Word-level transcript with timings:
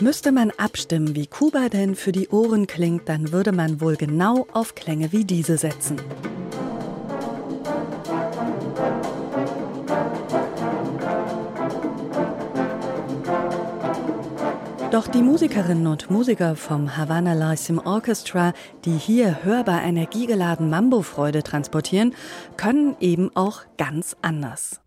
Müsste 0.00 0.30
man 0.30 0.52
abstimmen, 0.52 1.16
wie 1.16 1.26
Kuba 1.26 1.68
denn 1.68 1.96
für 1.96 2.12
die 2.12 2.28
Ohren 2.28 2.68
klingt, 2.68 3.08
dann 3.08 3.32
würde 3.32 3.50
man 3.50 3.80
wohl 3.80 3.96
genau 3.96 4.46
auf 4.52 4.76
Klänge 4.76 5.10
wie 5.10 5.24
diese 5.24 5.58
setzen. 5.58 5.96
Doch 14.92 15.08
die 15.08 15.22
Musikerinnen 15.22 15.88
und 15.88 16.10
Musiker 16.10 16.54
vom 16.54 16.96
Havana 16.96 17.34
Lyceum 17.34 17.80
Orchestra, 17.84 18.52
die 18.84 18.96
hier 18.96 19.42
hörbar 19.42 19.82
energiegeladen 19.82 20.70
Mambo-Freude 20.70 21.42
transportieren, 21.42 22.14
können 22.56 22.96
eben 23.00 23.34
auch 23.34 23.62
ganz 23.76 24.16
anders. 24.22 24.80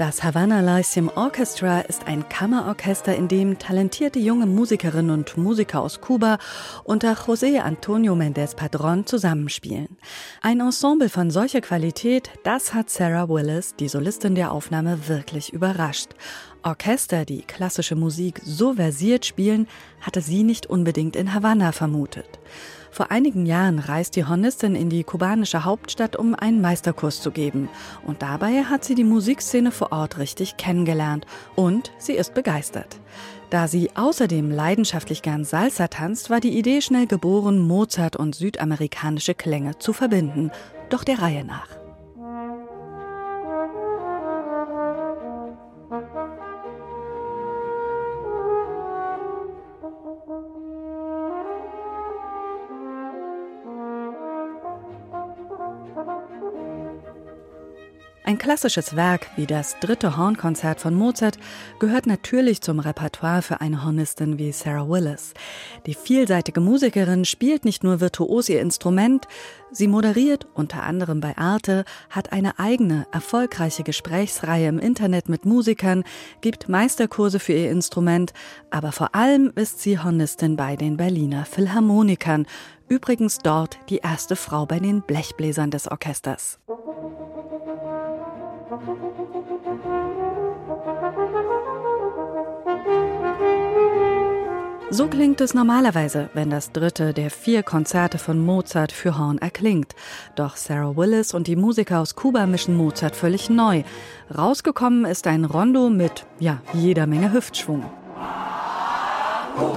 Das 0.00 0.22
Havana 0.22 0.62
Lyceum 0.62 1.10
Orchestra 1.14 1.80
ist 1.80 2.06
ein 2.06 2.26
Kammerorchester, 2.26 3.14
in 3.14 3.28
dem 3.28 3.58
talentierte 3.58 4.18
junge 4.18 4.46
Musikerinnen 4.46 5.10
und 5.10 5.36
Musiker 5.36 5.82
aus 5.82 6.00
Kuba 6.00 6.38
unter 6.84 7.12
José 7.12 7.60
Antonio 7.60 8.14
Méndez 8.14 8.56
Padrón 8.56 9.04
zusammenspielen. 9.04 9.98
Ein 10.40 10.60
Ensemble 10.60 11.10
von 11.10 11.30
solcher 11.30 11.60
Qualität, 11.60 12.30
das 12.44 12.72
hat 12.72 12.88
Sarah 12.88 13.28
Willis, 13.28 13.76
die 13.76 13.88
Solistin 13.88 14.34
der 14.34 14.52
Aufnahme, 14.52 15.06
wirklich 15.06 15.52
überrascht. 15.52 16.14
Orchester, 16.62 17.24
die 17.24 17.42
klassische 17.42 17.96
Musik 17.96 18.40
so 18.44 18.74
versiert 18.74 19.24
spielen, 19.24 19.66
hatte 20.00 20.20
sie 20.20 20.42
nicht 20.42 20.66
unbedingt 20.66 21.16
in 21.16 21.34
Havanna 21.34 21.72
vermutet. 21.72 22.38
Vor 22.90 23.10
einigen 23.10 23.46
Jahren 23.46 23.78
reist 23.78 24.16
die 24.16 24.24
Hornistin 24.24 24.74
in 24.74 24.90
die 24.90 25.04
kubanische 25.04 25.64
Hauptstadt, 25.64 26.16
um 26.16 26.34
einen 26.34 26.60
Meisterkurs 26.60 27.20
zu 27.22 27.30
geben. 27.30 27.68
Und 28.04 28.22
dabei 28.22 28.64
hat 28.64 28.84
sie 28.84 28.94
die 28.94 29.04
Musikszene 29.04 29.70
vor 29.70 29.92
Ort 29.92 30.18
richtig 30.18 30.56
kennengelernt. 30.56 31.24
Und 31.54 31.92
sie 31.98 32.14
ist 32.14 32.34
begeistert. 32.34 33.00
Da 33.50 33.68
sie 33.68 33.90
außerdem 33.94 34.50
leidenschaftlich 34.50 35.22
gern 35.22 35.44
Salsa 35.44 35.88
tanzt, 35.88 36.30
war 36.30 36.40
die 36.40 36.58
Idee 36.58 36.80
schnell 36.80 37.06
geboren, 37.06 37.58
Mozart 37.58 38.16
und 38.16 38.34
südamerikanische 38.34 39.34
Klänge 39.34 39.78
zu 39.78 39.92
verbinden. 39.92 40.50
Doch 40.88 41.04
der 41.04 41.20
Reihe 41.20 41.44
nach. 41.44 41.79
Ein 58.30 58.38
klassisches 58.38 58.94
Werk 58.94 59.26
wie 59.34 59.44
das 59.44 59.80
dritte 59.80 60.16
Hornkonzert 60.16 60.80
von 60.80 60.94
Mozart 60.94 61.36
gehört 61.80 62.06
natürlich 62.06 62.60
zum 62.60 62.78
Repertoire 62.78 63.42
für 63.42 63.60
eine 63.60 63.84
Hornistin 63.84 64.38
wie 64.38 64.52
Sarah 64.52 64.88
Willis. 64.88 65.34
Die 65.84 65.94
vielseitige 65.94 66.60
Musikerin 66.60 67.24
spielt 67.24 67.64
nicht 67.64 67.82
nur 67.82 68.00
virtuos 68.00 68.48
ihr 68.48 68.60
Instrument, 68.60 69.26
sie 69.72 69.88
moderiert 69.88 70.46
unter 70.54 70.84
anderem 70.84 71.18
bei 71.18 71.36
Arte, 71.38 71.84
hat 72.08 72.32
eine 72.32 72.60
eigene, 72.60 73.08
erfolgreiche 73.10 73.82
Gesprächsreihe 73.82 74.68
im 74.68 74.78
Internet 74.78 75.28
mit 75.28 75.44
Musikern, 75.44 76.04
gibt 76.40 76.68
Meisterkurse 76.68 77.40
für 77.40 77.54
ihr 77.54 77.72
Instrument, 77.72 78.32
aber 78.70 78.92
vor 78.92 79.16
allem 79.16 79.50
ist 79.56 79.80
sie 79.80 79.98
Hornistin 79.98 80.54
bei 80.54 80.76
den 80.76 80.96
Berliner 80.96 81.46
Philharmonikern, 81.46 82.46
übrigens 82.86 83.38
dort 83.38 83.80
die 83.88 83.98
erste 83.98 84.36
Frau 84.36 84.66
bei 84.66 84.78
den 84.78 85.02
Blechbläsern 85.02 85.72
des 85.72 85.90
Orchesters. 85.90 86.60
So 94.92 95.08
klingt 95.08 95.40
es 95.40 95.54
normalerweise, 95.54 96.30
wenn 96.34 96.50
das 96.50 96.70
dritte 96.70 97.12
der 97.12 97.30
vier 97.30 97.64
Konzerte 97.64 98.18
von 98.18 98.38
Mozart 98.44 98.92
für 98.92 99.18
Horn 99.18 99.38
erklingt. 99.38 99.96
Doch 100.36 100.56
Sarah 100.56 100.96
Willis 100.96 101.34
und 101.34 101.48
die 101.48 101.56
Musiker 101.56 102.00
aus 102.00 102.14
Kuba 102.14 102.46
mischen 102.46 102.76
Mozart 102.76 103.16
völlig 103.16 103.50
neu. 103.50 103.82
Rausgekommen 104.36 105.04
ist 105.04 105.26
ein 105.26 105.44
Rondo 105.44 105.90
mit, 105.90 106.26
ja, 106.38 106.60
jeder 106.72 107.08
Menge 107.08 107.32
Hüftschwung. 107.32 107.84
Oh. 109.58 109.74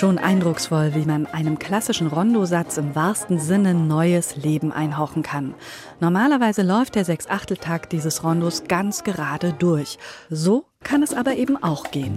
Schon 0.00 0.16
eindrucksvoll, 0.16 0.94
wie 0.94 1.04
man 1.04 1.26
einem 1.26 1.58
klassischen 1.58 2.06
Rondosatz 2.06 2.78
im 2.78 2.94
wahrsten 2.94 3.38
Sinne 3.38 3.74
neues 3.74 4.34
Leben 4.34 4.72
einhauchen 4.72 5.22
kann. 5.22 5.52
Normalerweise 6.00 6.62
läuft 6.62 6.94
der 6.94 7.04
Sechsachteltakt 7.04 7.92
dieses 7.92 8.24
Rondos 8.24 8.64
ganz 8.66 9.04
gerade 9.04 9.52
durch. 9.52 9.98
So 10.30 10.64
kann 10.82 11.02
es 11.02 11.12
aber 11.12 11.34
eben 11.34 11.62
auch 11.62 11.90
gehen. 11.90 12.16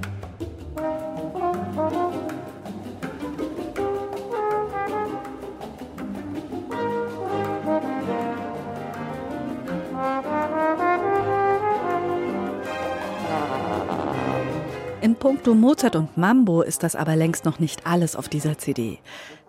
In 15.04 15.16
puncto 15.16 15.54
Mozart 15.54 15.98
und 15.98 16.16
Mambo 16.16 16.62
ist 16.62 16.82
das 16.82 16.96
aber 16.96 17.18
längst 17.18 17.44
noch 17.44 17.60
nicht 17.60 17.86
alles 17.86 18.16
auf 18.16 18.30
dieser 18.30 18.58
CD. 18.58 19.00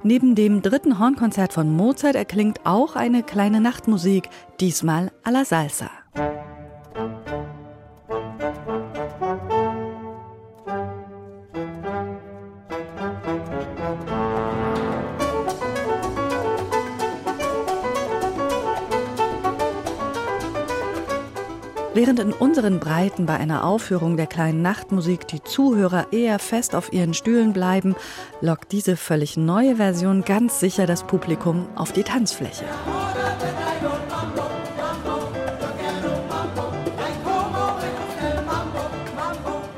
Neben 0.02 0.34
dem 0.34 0.62
dritten 0.62 0.98
Hornkonzert 0.98 1.52
von 1.52 1.76
Mozart 1.76 2.16
erklingt 2.16 2.58
auch 2.64 2.96
eine 2.96 3.22
kleine 3.22 3.60
Nachtmusik, 3.60 4.28
diesmal 4.58 5.12
à 5.22 5.30
la 5.30 5.44
Salsa. 5.44 5.90
Während 21.94 22.18
in 22.18 22.32
unseren 22.32 22.80
Breiten 22.80 23.24
bei 23.24 23.36
einer 23.36 23.62
Aufführung 23.62 24.16
der 24.16 24.26
kleinen 24.26 24.62
Nachtmusik 24.62 25.28
die 25.28 25.44
Zuhörer 25.44 26.12
eher 26.12 26.40
fest 26.40 26.74
auf 26.74 26.92
ihren 26.92 27.14
Stühlen 27.14 27.52
bleiben, 27.52 27.94
lockt 28.40 28.72
diese 28.72 28.96
völlig 28.96 29.36
neue 29.36 29.76
Version 29.76 30.24
ganz 30.24 30.58
sicher 30.58 30.86
das 30.86 31.06
Publikum 31.06 31.68
auf 31.76 31.92
die 31.92 32.02
Tanzfläche. 32.02 32.64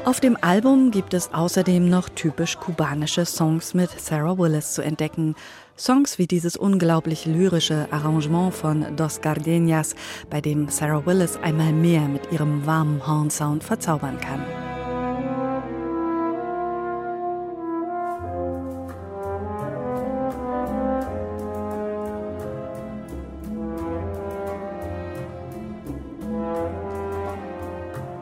Auf 0.06 0.20
dem 0.20 0.38
Album 0.40 0.92
gibt 0.92 1.14
es 1.14 1.34
außerdem 1.34 1.88
noch 1.88 2.08
typisch 2.08 2.58
kubanische 2.58 3.24
Songs 3.26 3.74
mit 3.74 3.90
Sarah 3.90 4.38
Willis 4.38 4.72
zu 4.72 4.82
entdecken. 4.82 5.34
Songs 5.76 6.16
wie 6.20 6.28
dieses 6.28 6.56
unglaublich 6.56 7.26
lyrische 7.26 7.88
Arrangement 7.90 8.54
von 8.54 8.94
Dos 8.94 9.20
Gardenias, 9.20 9.96
bei 10.30 10.40
dem 10.40 10.68
Sarah 10.68 11.04
Willis 11.06 11.36
einmal 11.42 11.72
mehr 11.72 12.02
mit 12.02 12.30
ihrem 12.30 12.64
warmen 12.64 13.04
Hornsound 13.04 13.64
verzaubern 13.64 14.20
kann. 14.20 14.44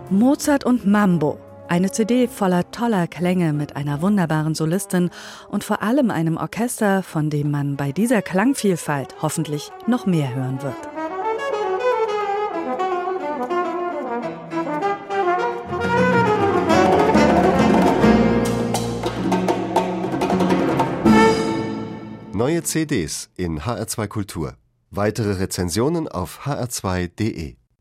Mozart 0.08 0.64
und 0.64 0.86
Mambo 0.86 1.43
eine 1.74 1.90
CD 1.90 2.28
voller 2.28 2.70
toller 2.70 3.08
Klänge 3.08 3.52
mit 3.52 3.74
einer 3.74 4.00
wunderbaren 4.00 4.54
Solistin 4.54 5.10
und 5.48 5.64
vor 5.64 5.82
allem 5.82 6.12
einem 6.12 6.36
Orchester, 6.36 7.02
von 7.02 7.30
dem 7.30 7.50
man 7.50 7.74
bei 7.74 7.90
dieser 7.90 8.22
Klangvielfalt 8.22 9.16
hoffentlich 9.20 9.72
noch 9.88 10.06
mehr 10.06 10.32
hören 10.36 10.62
wird. 10.62 10.76
Neue 22.32 22.62
CDs 22.62 23.30
in 23.36 23.62
HR2 23.62 24.06
Kultur. 24.06 24.54
Weitere 24.92 25.40
Rezensionen 25.40 26.06
auf 26.06 26.46
hr2.de 26.46 27.56